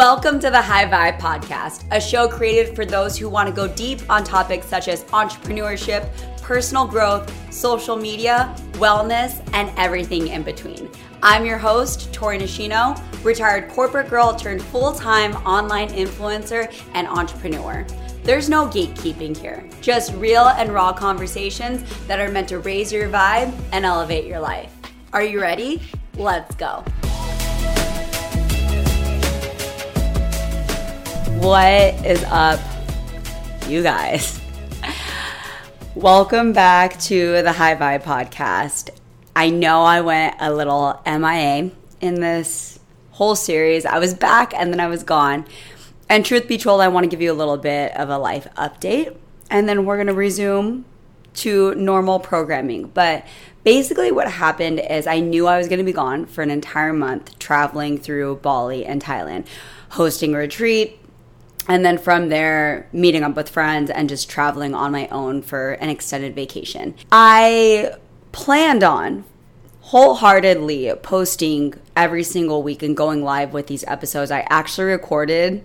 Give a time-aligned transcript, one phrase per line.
[0.00, 3.68] Welcome to the High Vibe Podcast, a show created for those who want to go
[3.68, 6.08] deep on topics such as entrepreneurship,
[6.40, 10.88] personal growth, social media, wellness, and everything in between.
[11.22, 17.86] I'm your host, Tori Nishino, retired corporate girl turned full time online influencer and entrepreneur.
[18.22, 23.10] There's no gatekeeping here, just real and raw conversations that are meant to raise your
[23.10, 24.74] vibe and elevate your life.
[25.12, 25.82] Are you ready?
[26.16, 26.86] Let's go.
[31.40, 32.60] What is up,
[33.66, 34.38] you guys?
[35.94, 38.90] Welcome back to the High Vibe podcast.
[39.34, 41.70] I know I went a little MIA
[42.02, 42.78] in this
[43.12, 43.86] whole series.
[43.86, 45.46] I was back and then I was gone.
[46.10, 48.46] And truth be told, I want to give you a little bit of a life
[48.58, 49.16] update.
[49.48, 50.84] And then we're going to resume
[51.36, 52.88] to normal programming.
[52.88, 53.24] But
[53.64, 56.92] basically, what happened is I knew I was going to be gone for an entire
[56.92, 59.46] month traveling through Bali and Thailand,
[59.92, 60.99] hosting a retreat,
[61.70, 65.74] and then from there meeting up with friends and just traveling on my own for
[65.74, 66.96] an extended vacation.
[67.12, 67.94] I
[68.32, 69.22] planned on
[69.82, 74.32] wholeheartedly posting every single week and going live with these episodes.
[74.32, 75.64] I actually recorded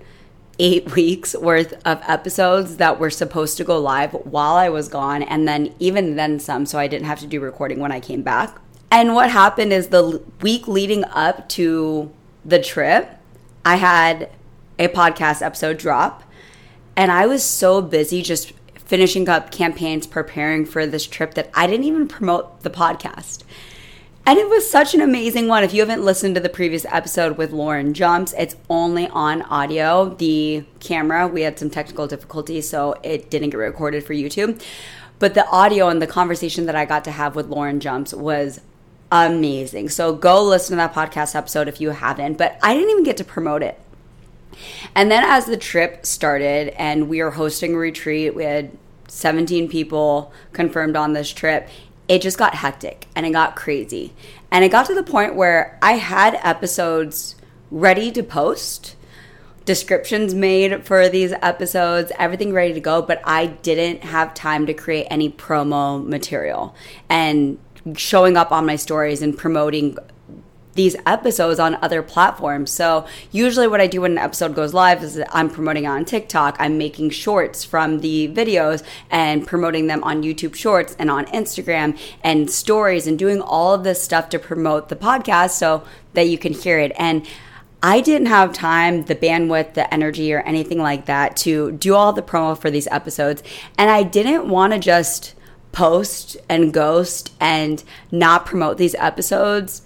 [0.59, 5.21] eight weeks worth of episodes that were supposed to go live while i was gone
[5.21, 8.21] and then even then some so i didn't have to do recording when i came
[8.21, 8.57] back.
[8.91, 12.11] And what happened is the week leading up to
[12.45, 13.09] the trip
[13.65, 14.29] i had
[14.79, 16.23] a podcast episode drop.
[16.95, 21.67] And I was so busy just finishing up campaigns, preparing for this trip that I
[21.67, 23.43] didn't even promote the podcast.
[24.27, 25.63] And it was such an amazing one.
[25.63, 30.15] If you haven't listened to the previous episode with Lauren Jumps, it's only on audio.
[30.15, 34.59] The camera, we had some technical difficulties, so it didn't get recorded for YouTube.
[35.19, 38.61] But the audio and the conversation that I got to have with Lauren Jumps was
[39.11, 39.89] amazing.
[39.89, 42.39] So go listen to that podcast episode if you haven't.
[42.39, 43.79] But I didn't even get to promote it.
[44.95, 48.77] And then as the trip started and we were hosting a retreat, we had
[49.07, 51.67] 17 people confirmed on this trip.
[52.07, 54.13] It just got hectic and it got crazy.
[54.51, 57.35] And it got to the point where I had episodes
[57.71, 58.95] ready to post,
[59.65, 64.73] descriptions made for these episodes, everything ready to go, but I didn't have time to
[64.73, 66.75] create any promo material.
[67.09, 67.57] And
[67.95, 69.97] showing up on my stories and promoting
[70.75, 72.69] these episodes on other platforms.
[72.71, 76.57] So usually what I do when an episode goes live is I'm promoting on TikTok.
[76.59, 81.97] I'm making shorts from the videos and promoting them on YouTube Shorts and on Instagram
[82.23, 85.83] and stories and doing all of this stuff to promote the podcast so
[86.13, 86.91] that you can hear it.
[86.97, 87.25] And
[87.81, 92.13] I didn't have time, the bandwidth, the energy, or anything like that to do all
[92.13, 93.43] the promo for these episodes.
[93.77, 95.35] And I didn't want to just
[95.71, 99.84] post and ghost and not promote these episodes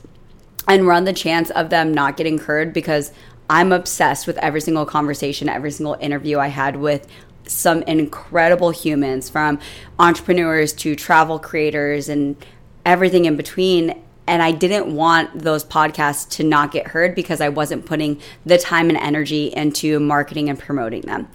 [0.69, 3.11] and run the chance of them not getting heard because
[3.49, 7.07] I'm obsessed with every single conversation, every single interview I had with
[7.47, 9.59] some incredible humans from
[9.97, 12.35] entrepreneurs to travel creators and
[12.85, 13.99] everything in between.
[14.27, 18.59] And I didn't want those podcasts to not get heard because I wasn't putting the
[18.59, 21.27] time and energy into marketing and promoting them.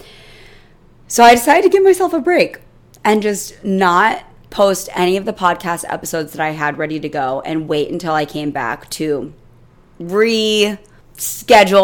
[1.09, 2.61] So I decided to give myself a break
[3.05, 7.41] and just not post any of the podcast episodes that I had ready to go
[7.41, 9.35] and wait until I came back to
[9.99, 10.79] reschedule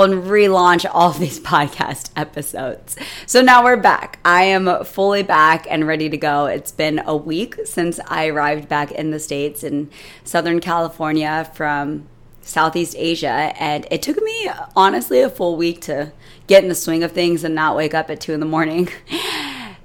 [0.04, 2.94] and relaunch all these podcast episodes.
[3.26, 4.20] So now we're back.
[4.24, 6.46] I am fully back and ready to go.
[6.46, 9.90] It's been a week since I arrived back in the States in
[10.22, 12.06] Southern California from
[12.40, 13.52] Southeast Asia.
[13.58, 16.12] And it took me, honestly, a full week to
[16.46, 18.88] get in the swing of things and not wake up at two in the morning.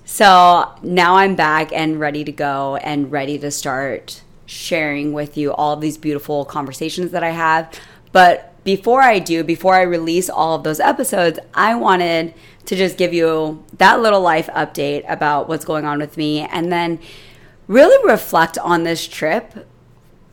[0.07, 5.51] So now I'm back and ready to go and ready to start sharing with you
[5.51, 7.73] all these beautiful conversations that I have.
[8.11, 12.35] But before I do, before I release all of those episodes, I wanted
[12.65, 16.71] to just give you that little life update about what's going on with me and
[16.71, 16.99] then
[17.67, 19.67] really reflect on this trip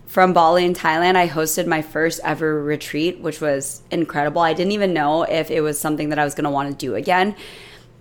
[0.05, 1.17] from Bali in Thailand.
[1.17, 4.43] I hosted my first ever retreat, which was incredible.
[4.43, 6.77] I didn't even know if it was something that I was going to want to
[6.77, 7.35] do again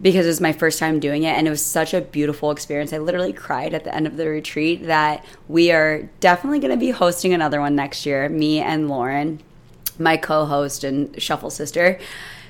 [0.01, 2.92] because it was my first time doing it and it was such a beautiful experience.
[2.92, 6.77] I literally cried at the end of the retreat that we are definitely going to
[6.77, 9.42] be hosting another one next year, me and Lauren,
[10.00, 12.00] my co host and shuffle sister.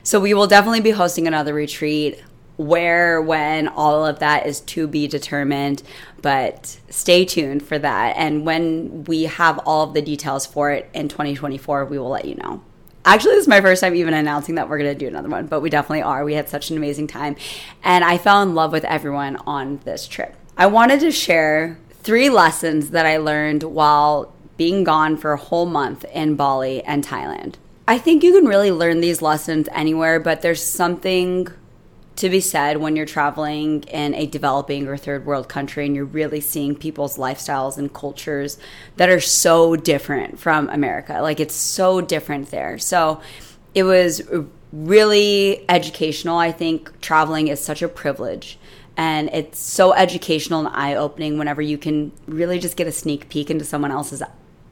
[0.04, 2.24] So we will definitely be hosting another retreat.
[2.58, 5.82] Where, when, all of that is to be determined,
[6.22, 8.16] but stay tuned for that.
[8.18, 12.26] And when we have all of the details for it in 2024, we will let
[12.26, 12.62] you know.
[13.04, 15.48] Actually, this is my first time even announcing that we're going to do another one,
[15.48, 16.24] but we definitely are.
[16.24, 17.36] We had such an amazing time.
[17.84, 20.36] And I fell in love with everyone on this trip.
[20.58, 25.66] I wanted to share three lessons that I learned while being gone for a whole
[25.66, 27.56] month in Bali and Thailand.
[27.88, 31.48] I think you can really learn these lessons anywhere, but there's something
[32.22, 36.06] to be said when you're traveling in a developing or third world country and you're
[36.06, 38.60] really seeing people's lifestyles and cultures
[38.98, 41.20] that are so different from America.
[41.20, 42.78] Like it's so different there.
[42.78, 43.22] So
[43.74, 44.22] it was
[44.72, 46.38] really educational.
[46.38, 48.60] I think traveling is such a privilege
[48.96, 53.30] and it's so educational and eye opening whenever you can really just get a sneak
[53.30, 54.22] peek into someone else's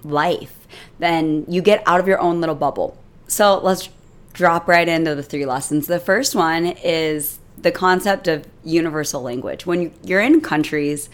[0.04, 0.68] life.
[1.00, 2.96] Then you get out of your own little bubble.
[3.28, 3.90] So let's
[4.34, 5.88] drop right into the three lessons.
[5.88, 9.66] The first one is the concept of universal language.
[9.66, 11.10] When you're in countries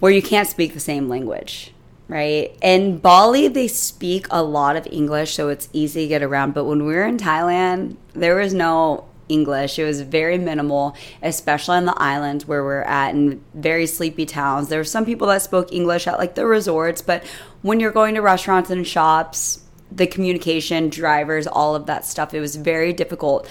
[0.00, 1.72] where you can't speak the same language,
[2.08, 2.56] right?
[2.62, 6.54] In Bali, they speak a lot of English, so it's easy to get around.
[6.54, 9.78] But when we were in Thailand, there was no English.
[9.78, 14.68] It was very minimal, especially on the islands where we're at in very sleepy towns.
[14.68, 17.24] There were some people that spoke English at like the resorts, but
[17.62, 22.34] when you're going to restaurants and shops, the communication, drivers, all of that stuff.
[22.34, 23.48] It was very difficult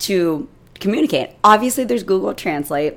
[0.00, 0.48] to
[0.80, 1.30] communicate.
[1.44, 2.94] Obviously, there's Google Translate,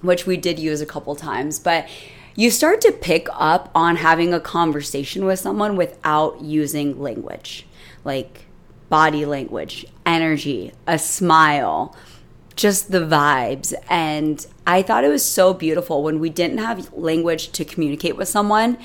[0.00, 1.88] which we did use a couple times, but
[2.34, 7.66] you start to pick up on having a conversation with someone without using language,
[8.04, 8.46] like
[8.88, 11.94] body language, energy, a smile,
[12.56, 13.74] just the vibes.
[13.88, 18.28] And I thought it was so beautiful when we didn't have language to communicate with
[18.28, 18.78] someone,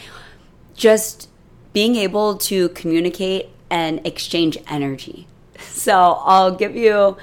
[0.73, 1.29] just
[1.73, 5.27] being able to communicate and exchange energy.
[5.57, 7.15] So I'll give you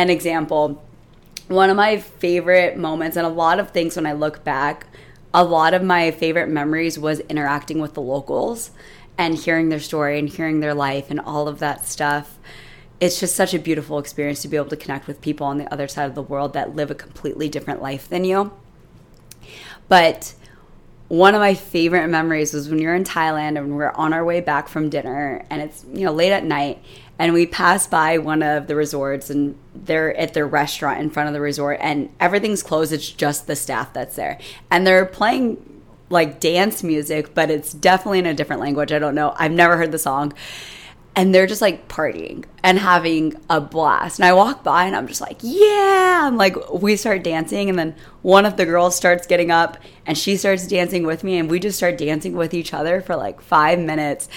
[0.00, 0.82] an example.
[1.48, 4.86] One of my favorite moments, and a lot of things when I look back,
[5.34, 8.70] a lot of my favorite memories was interacting with the locals
[9.18, 12.38] and hearing their story and hearing their life and all of that stuff.
[13.00, 15.72] It's just such a beautiful experience to be able to connect with people on the
[15.72, 18.52] other side of the world that live a completely different life than you.
[19.88, 20.34] But
[21.08, 24.40] one of my favorite memories was when you're in Thailand and we're on our way
[24.40, 26.82] back from dinner and it's you know late at night
[27.20, 31.28] and we pass by one of the resorts and they're at their restaurant in front
[31.28, 34.38] of the resort and everything's closed it's just the staff that's there
[34.70, 39.14] and they're playing like dance music but it's definitely in a different language I don't
[39.14, 40.32] know I've never heard the song
[41.14, 44.20] and they're just like partying and having a blast.
[44.20, 46.20] And I walk by and I'm just like, yeah.
[46.22, 47.68] I'm like, we start dancing.
[47.68, 49.76] And then one of the girls starts getting up
[50.06, 51.36] and she starts dancing with me.
[51.36, 54.28] And we just start dancing with each other for like five minutes.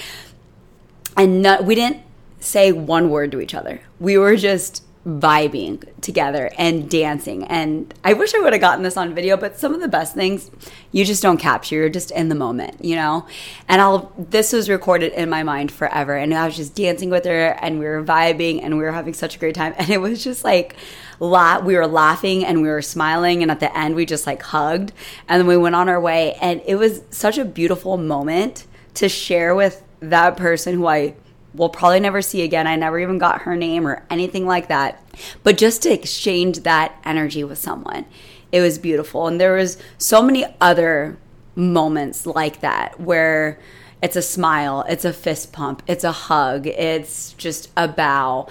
[1.16, 2.02] And no, we didn't
[2.44, 3.80] say one word to each other.
[3.98, 7.44] We were just vibing together and dancing.
[7.44, 10.14] And I wish I would have gotten this on video, but some of the best
[10.14, 10.50] things
[10.92, 11.76] you just don't capture.
[11.76, 13.26] You're just in the moment, you know?
[13.68, 16.16] And I'll, this was recorded in my mind forever.
[16.16, 19.12] And I was just dancing with her and we were vibing and we were having
[19.12, 19.74] such a great time.
[19.84, 20.76] And it was just like,
[21.20, 23.42] la- we were laughing and we were smiling.
[23.42, 24.92] And at the end, we just like hugged.
[25.28, 26.34] And then we went on our way.
[26.40, 31.14] And it was such a beautiful moment to share with that person who I
[31.54, 32.66] we'll probably never see again.
[32.66, 35.02] I never even got her name or anything like that.
[35.42, 38.04] But just to exchange that energy with someone,
[38.52, 39.26] it was beautiful.
[39.26, 41.16] And there was so many other
[41.54, 43.60] moments like that where
[44.02, 48.48] it's a smile, it's a fist pump, it's a hug, it's just a bow.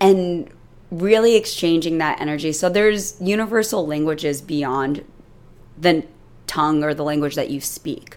[0.00, 0.50] And
[0.90, 2.52] really exchanging that energy.
[2.52, 5.04] So there's universal languages beyond
[5.78, 6.04] the
[6.46, 8.16] tongue or the language that you speak.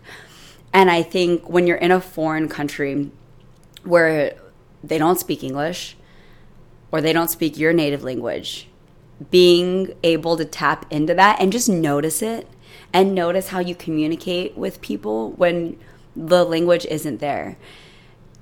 [0.73, 3.09] And I think when you're in a foreign country,
[3.87, 4.35] where
[4.83, 5.97] they don't speak English
[6.91, 8.67] or they don't speak your native language,
[9.31, 12.47] being able to tap into that and just notice it
[12.93, 15.77] and notice how you communicate with people when
[16.15, 17.57] the language isn't there.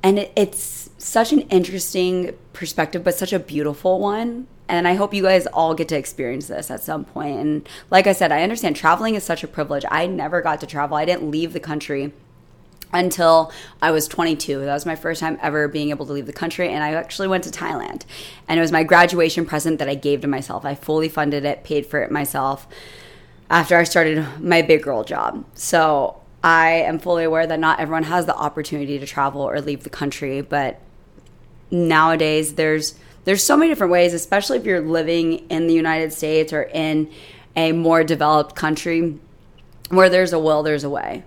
[0.04, 4.48] And it, it's such an interesting perspective, but such a beautiful one.
[4.68, 7.40] And I hope you guys all get to experience this at some point.
[7.40, 9.86] And like I said, I understand traveling is such a privilege.
[9.90, 12.14] I never got to travel, I didn't leave the country
[12.96, 14.62] until I was 22.
[14.62, 16.70] That was my first time ever being able to leave the country.
[16.70, 18.04] And I actually went to Thailand.
[18.48, 20.66] And it was my graduation present that I gave to myself.
[20.66, 22.68] I fully funded it, paid for it myself
[23.50, 25.46] after I started my big girl job.
[25.54, 29.84] So I am fully aware that not everyone has the opportunity to travel or leave
[29.84, 30.42] the country.
[30.42, 30.80] But
[31.70, 36.54] nowadays, there's there's so many different ways, especially if you're living in the United States
[36.54, 37.12] or in
[37.56, 39.18] a more developed country
[39.90, 41.24] where there's a will, there's a way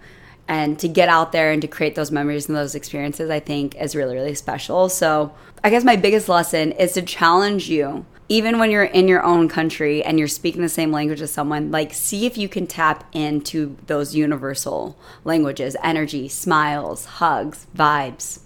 [0.48, 3.76] and to get out there and to create those memories and those experiences i think
[3.76, 4.88] is really really special.
[4.88, 9.22] So i guess my biggest lesson is to challenge you even when you're in your
[9.22, 12.66] own country and you're speaking the same language as someone like see if you can
[12.66, 18.40] tap into those universal languages energy smiles hugs vibes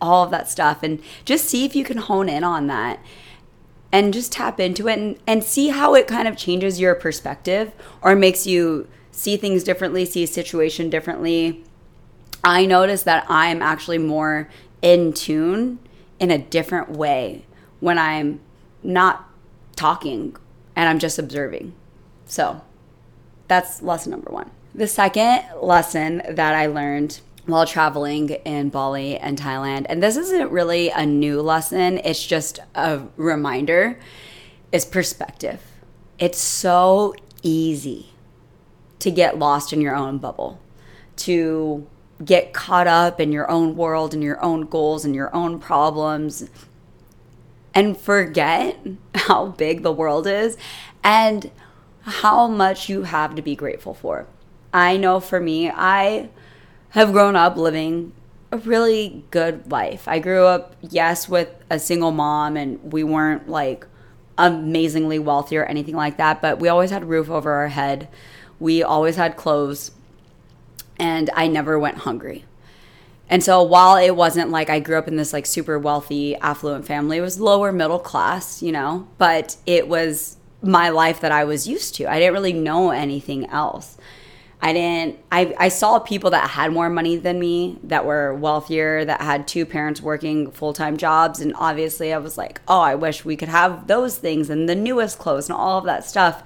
[0.00, 3.00] all of that stuff and just see if you can hone in on that
[3.92, 7.72] and just tap into it and, and see how it kind of changes your perspective
[8.02, 11.64] or makes you see things differently, see a situation differently.
[12.44, 14.48] I notice that I'm actually more
[14.82, 15.78] in tune
[16.20, 17.46] in a different way
[17.80, 18.40] when I'm
[18.82, 19.28] not
[19.74, 20.36] talking
[20.76, 21.74] and I'm just observing.
[22.26, 22.60] So
[23.48, 24.50] that's lesson number one.
[24.74, 30.50] The second lesson that I learned while traveling in Bali and Thailand, and this isn't
[30.50, 33.98] really a new lesson, it's just a reminder,
[34.72, 35.62] is perspective.
[36.18, 38.10] It's so easy
[38.98, 40.60] to get lost in your own bubble,
[41.16, 41.86] to
[42.24, 46.48] get caught up in your own world and your own goals and your own problems
[47.74, 48.78] and forget
[49.14, 50.56] how big the world is
[51.04, 51.50] and
[52.02, 54.26] how much you have to be grateful for.
[54.72, 56.28] I know for me, I
[56.90, 58.12] have grown up living
[58.52, 60.06] a really good life.
[60.06, 63.86] I grew up, yes, with a single mom, and we weren't like
[64.38, 68.08] amazingly wealthy or anything like that, but we always had a roof over our head.
[68.58, 69.90] We always had clothes,
[70.98, 72.44] and I never went hungry.
[73.28, 76.86] And so while it wasn't like I grew up in this like super wealthy, affluent
[76.86, 81.44] family, it was lower middle class, you know, but it was my life that I
[81.44, 82.06] was used to.
[82.06, 83.98] I didn't really know anything else.
[84.62, 89.04] I didn't I, I saw people that had more money than me, that were wealthier,
[89.04, 93.24] that had two parents working full-time jobs and obviously I was like, "Oh, I wish
[93.24, 96.42] we could have those things and the newest clothes and all of that stuff."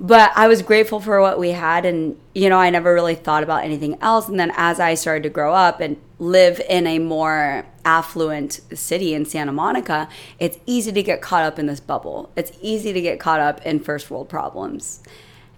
[0.00, 1.84] But I was grateful for what we had.
[1.84, 4.28] And, you know, I never really thought about anything else.
[4.28, 9.14] And then as I started to grow up and live in a more affluent city
[9.14, 12.30] in Santa Monica, it's easy to get caught up in this bubble.
[12.36, 15.02] It's easy to get caught up in first world problems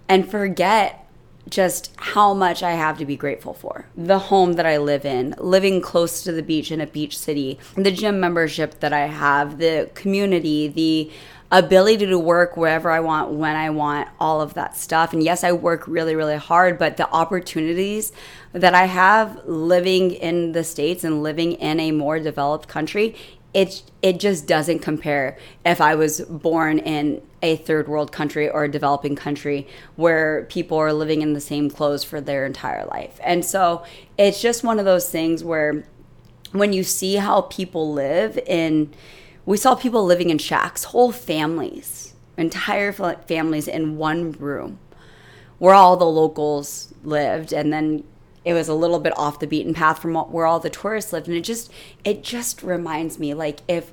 [0.09, 0.97] and forget
[1.49, 3.87] just how much I have to be grateful for.
[3.95, 7.59] The home that I live in, living close to the beach in a beach city,
[7.75, 11.11] the gym membership that I have, the community, the
[11.51, 15.11] ability to work wherever I want, when I want, all of that stuff.
[15.11, 18.13] And yes, I work really, really hard, but the opportunities
[18.53, 23.15] that I have living in the States and living in a more developed country,
[23.53, 28.63] it, it just doesn't compare if I was born in a third world country or
[28.63, 29.67] a developing country
[29.97, 33.19] where people are living in the same clothes for their entire life.
[33.21, 33.83] And so
[34.17, 35.83] it's just one of those things where
[36.53, 38.93] when you see how people live in
[39.45, 44.79] we saw people living in shacks, whole families, entire families in one room
[45.57, 47.53] where all the locals lived.
[47.53, 48.03] And then
[48.43, 51.27] it was a little bit off the beaten path from where all the tourists lived.
[51.27, 51.71] And it just,
[52.03, 53.91] it just reminds me like if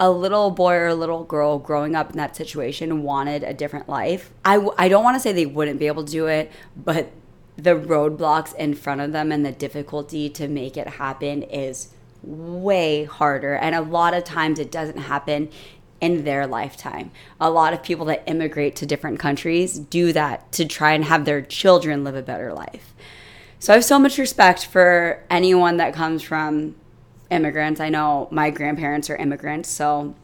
[0.00, 3.88] a little boy or a little girl growing up in that situation wanted a different
[3.88, 7.12] life, I, I don't want to say they wouldn't be able to do it, but
[7.56, 11.93] the roadblocks in front of them and the difficulty to make it happen is
[12.26, 13.54] way harder.
[13.54, 15.50] And a lot of times it doesn't happen
[16.00, 17.10] in their lifetime.
[17.40, 21.24] A lot of people that immigrate to different countries do that to try and have
[21.24, 22.94] their children live a better life.
[23.58, 26.74] So I have so much respect for anyone that comes from
[27.30, 27.80] immigrants.
[27.80, 30.14] I know my grandparents are immigrants, so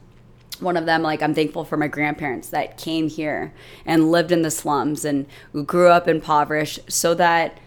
[0.61, 3.52] one of them like i'm thankful for my grandparents that came here
[3.87, 5.26] and lived in the slums and
[5.66, 7.59] grew up impoverished so that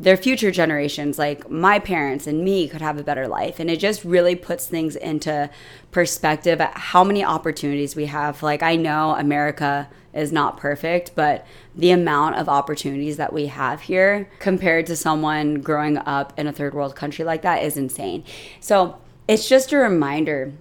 [0.00, 3.60] their future generations, like my parents and me, could have a better life.
[3.60, 5.50] And it just really puts things into
[5.90, 8.42] perspective at how many opportunities we have.
[8.42, 13.82] Like, I know America is not perfect, but the amount of opportunities that we have
[13.82, 18.24] here compared to someone growing up in a third world country like that is insane.
[18.58, 18.96] So,
[19.28, 20.54] it's just a reminder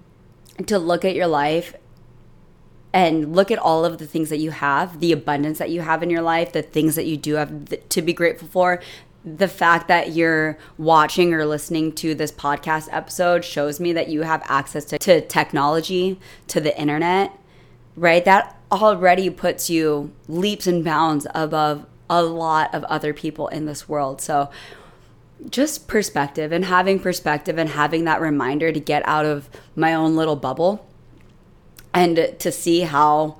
[0.67, 1.75] to look at your life
[2.91, 6.03] and look at all of the things that you have, the abundance that you have
[6.03, 8.81] in your life, the things that you do have to be grateful for,
[9.23, 14.21] the fact that you're watching or listening to this podcast episode shows me that you
[14.21, 17.37] have access to, to technology, to the internet,
[17.95, 18.23] right?
[18.23, 23.89] That already puts you leaps and bounds above a lot of other people in this
[23.89, 24.21] world.
[24.21, 24.49] So,
[25.49, 30.17] just perspective and having perspective and having that reminder to get out of my own
[30.17, 30.85] little bubble
[31.93, 33.37] and to see how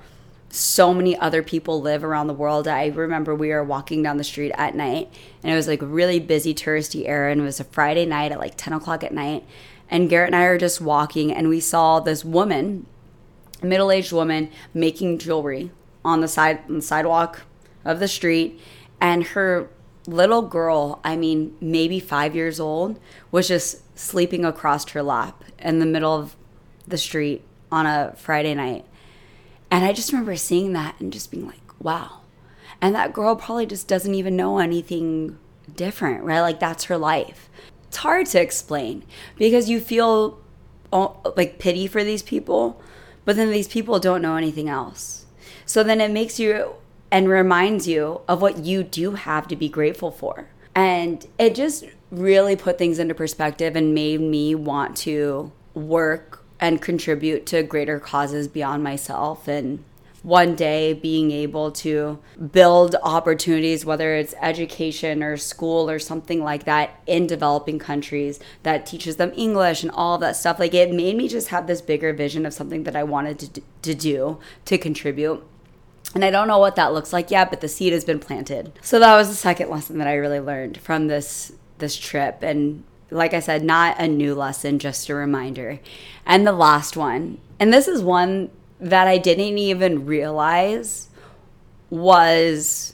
[0.51, 2.68] so many other people live around the world.
[2.68, 5.13] I remember we were walking down the street at night
[5.44, 8.39] and it was like really busy touristy area and it was a Friday night at
[8.39, 9.46] like 10 o'clock at night.
[9.89, 12.86] And Garrett and I are just walking and we saw this woman,
[13.62, 15.72] middle aged woman, making jewelry
[16.03, 17.41] on the side on the sidewalk
[17.86, 18.60] of the street.
[19.00, 19.70] And her
[20.08, 23.00] little girl, I mean, maybe five years old,
[23.32, 26.36] was just sleeping across her lap in the middle of
[26.88, 28.86] the street on a Friday night
[29.79, 32.19] and I just remember seeing that and just being like, wow.
[32.81, 35.39] And that girl probably just doesn't even know anything
[35.74, 36.41] different, right?
[36.41, 37.50] Like that's her life.
[37.88, 39.05] It's hard to explain
[39.38, 40.38] because you feel
[40.91, 42.81] like pity for these people,
[43.24, 45.27] but then these people don't know anything else.
[45.65, 46.74] So then it makes you
[47.09, 50.50] and reminds you of what you do have to be grateful for.
[50.75, 56.28] And it just really put things into perspective and made me want to work
[56.60, 59.84] and contribute to greater causes beyond myself and
[60.24, 62.20] one day being able to
[62.51, 68.86] build opportunities, whether it's education or school or something like that, in developing countries that
[68.86, 70.60] teaches them English and all that stuff.
[70.60, 73.62] Like it made me just have this bigger vision of something that I wanted to,
[73.84, 75.46] to do to contribute.
[76.16, 78.74] And I don't know what that looks like yet, but the seed has been planted.
[78.82, 82.84] So that was the second lesson that I really learned from this this trip and
[83.12, 85.80] like I said, not a new lesson, just a reminder.
[86.25, 91.10] And the last one, and this is one that I didn't even realize
[91.89, 92.94] was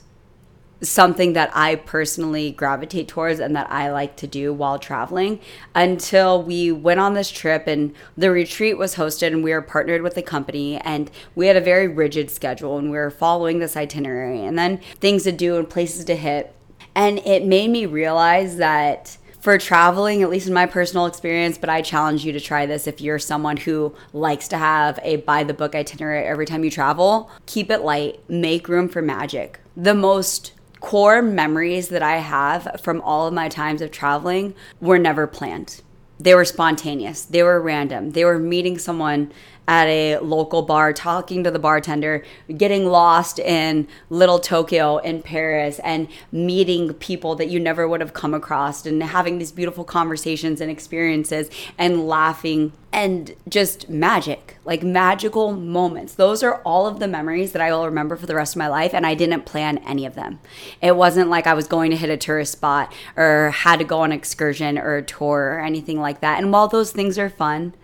[0.82, 5.40] something that I personally gravitate towards and that I like to do while traveling
[5.74, 10.02] until we went on this trip and the retreat was hosted and we were partnered
[10.02, 13.76] with the company and we had a very rigid schedule and we were following this
[13.76, 16.54] itinerary and then things to do and places to hit
[16.94, 21.70] and it made me realize that for traveling, at least in my personal experience, but
[21.70, 25.44] I challenge you to try this if you're someone who likes to have a by
[25.44, 27.30] the book itinerary every time you travel.
[27.46, 29.60] Keep it light, make room for magic.
[29.76, 34.98] The most core memories that I have from all of my times of traveling were
[34.98, 35.80] never planned.
[36.18, 38.10] They were spontaneous, they were random.
[38.10, 39.32] They were meeting someone
[39.68, 42.24] at a local bar, talking to the bartender,
[42.56, 48.14] getting lost in little Tokyo in Paris, and meeting people that you never would have
[48.14, 54.82] come across, and having these beautiful conversations and experiences, and laughing, and just magic like
[54.82, 56.14] magical moments.
[56.14, 58.68] Those are all of the memories that I will remember for the rest of my
[58.68, 60.40] life, and I didn't plan any of them.
[60.82, 64.00] It wasn't like I was going to hit a tourist spot or had to go
[64.00, 66.42] on an excursion or a tour or anything like that.
[66.42, 67.74] And while those things are fun,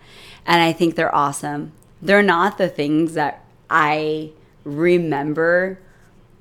[0.45, 1.71] and I think they're awesome.
[2.01, 4.31] They're not the things that I
[4.63, 5.79] remember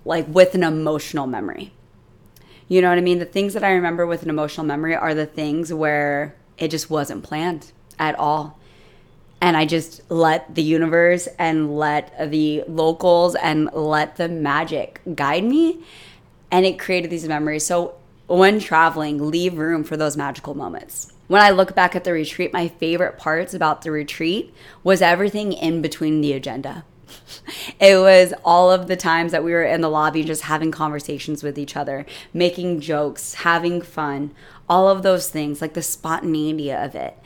[0.04, 1.72] like with an emotional memory.
[2.68, 3.18] You know what I mean?
[3.18, 6.90] The things that I remember with an emotional memory are the things where it just
[6.90, 8.58] wasn't planned at all.
[9.40, 15.44] And I just let the universe and let the locals and let the magic guide
[15.44, 15.84] me.
[16.50, 17.66] And it created these memories.
[17.66, 17.94] So
[18.26, 22.52] when traveling, leave room for those magical moments when I look back at the retreat,
[22.52, 26.84] my favorite parts about the retreat was everything in between the agenda.
[27.80, 31.42] it was all of the times that we were in the lobby just having conversations
[31.42, 34.34] with each other, making jokes, having fun,
[34.68, 37.16] all of those things, like the spontaneity of it.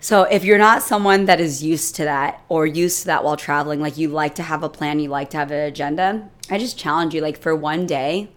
[0.00, 3.36] So, if you're not someone that is used to that or used to that while
[3.36, 6.58] traveling, like you like to have a plan, you like to have an agenda, I
[6.58, 8.30] just challenge you, like for one day,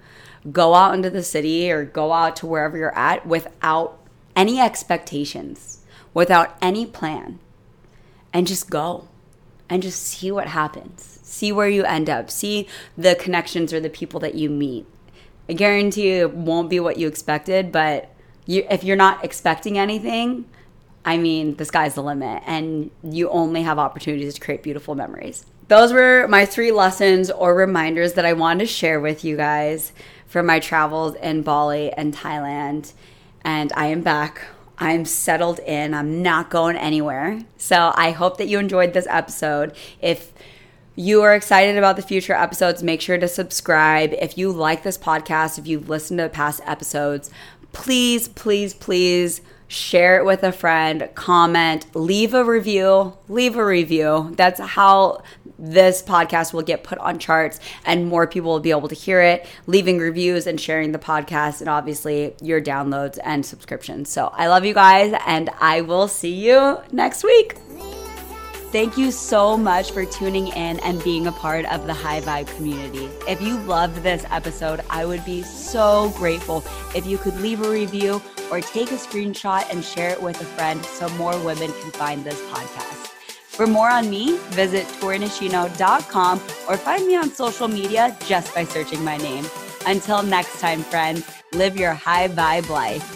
[0.52, 4.00] go out into the city or go out to wherever you're at without
[4.36, 7.40] any expectations, without any plan,
[8.34, 9.08] and just go
[9.70, 11.20] and just see what happens.
[11.24, 12.30] See where you end up.
[12.30, 12.68] See
[12.98, 14.86] the connections or the people that you meet.
[15.50, 18.10] I guarantee you it won't be what you expected, but
[18.46, 20.46] you, if you're not expecting anything,
[21.04, 25.46] I mean, the sky's the limit, and you only have opportunities to create beautiful memories.
[25.68, 29.94] Those were my three lessons or reminders that I wanted to share with you guys
[30.26, 32.94] from my travels in Bali and Thailand
[33.46, 34.48] and I am back.
[34.78, 35.94] I'm settled in.
[35.94, 37.42] I'm not going anywhere.
[37.58, 39.74] So I hope that you enjoyed this episode.
[40.02, 40.34] If
[40.96, 44.14] you are excited about the future episodes, make sure to subscribe.
[44.14, 47.30] If you like this podcast, if you've listened to past episodes,
[47.72, 54.34] please, please, please share it with a friend, comment, leave a review, leave a review.
[54.36, 55.22] That's how
[55.58, 59.22] this podcast will get put on charts and more people will be able to hear
[59.22, 64.10] it, leaving reviews and sharing the podcast, and obviously your downloads and subscriptions.
[64.10, 67.58] So I love you guys, and I will see you next week.
[68.72, 72.54] Thank you so much for tuning in and being a part of the High Vibe
[72.58, 73.10] community.
[73.26, 76.62] If you loved this episode, I would be so grateful
[76.94, 80.46] if you could leave a review or take a screenshot and share it with a
[80.46, 82.95] friend so more women can find this podcast.
[83.56, 89.02] For more on me, visit torinishino.com or find me on social media just by searching
[89.02, 89.46] my name.
[89.88, 93.15] Until next time, friends, live your high vibe life.